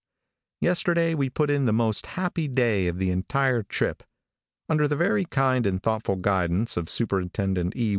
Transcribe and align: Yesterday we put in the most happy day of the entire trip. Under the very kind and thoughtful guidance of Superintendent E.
Yesterday 0.61 1.13
we 1.13 1.29
put 1.29 1.51
in 1.51 1.65
the 1.65 1.71
most 1.71 2.07
happy 2.17 2.47
day 2.47 2.87
of 2.87 2.97
the 2.97 3.11
entire 3.11 3.61
trip. 3.61 4.01
Under 4.67 4.87
the 4.87 4.95
very 4.95 5.25
kind 5.25 5.63
and 5.67 5.83
thoughtful 5.83 6.15
guidance 6.15 6.75
of 6.75 6.89
Superintendent 6.89 7.75
E. 7.75 7.89